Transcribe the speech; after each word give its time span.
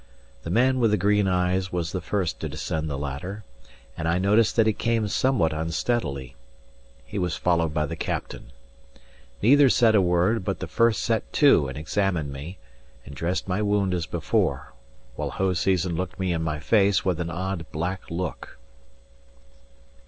The 0.41 0.49
man 0.49 0.79
with 0.79 0.89
the 0.89 0.97
green 0.97 1.27
eyes 1.27 1.71
was 1.71 1.91
the 1.91 2.01
first 2.01 2.39
to 2.39 2.49
descend 2.49 2.89
the 2.89 2.97
ladder, 2.97 3.43
and 3.95 4.07
I 4.07 4.17
noticed 4.17 4.55
that 4.55 4.65
he 4.65 4.73
came 4.73 5.07
somewhat 5.07 5.53
unsteadily. 5.53 6.35
He 7.05 7.19
was 7.19 7.35
followed 7.35 7.71
by 7.71 7.85
the 7.85 7.95
captain. 7.95 8.51
Neither 9.43 9.69
said 9.69 9.93
a 9.93 10.01
word; 10.01 10.43
but 10.43 10.57
the 10.59 10.65
first 10.65 11.03
set 11.03 11.31
to 11.33 11.67
and 11.67 11.77
examined 11.77 12.33
me, 12.33 12.57
and 13.05 13.13
dressed 13.13 13.47
my 13.47 13.61
wound 13.61 13.93
as 13.93 14.07
before, 14.07 14.73
while 15.15 15.29
Hoseason 15.29 15.95
looked 15.95 16.19
me 16.19 16.33
in 16.33 16.41
my 16.41 16.59
face 16.59 17.05
with 17.05 17.19
an 17.19 17.29
odd, 17.29 17.71
black 17.71 18.01
look. 18.09 18.57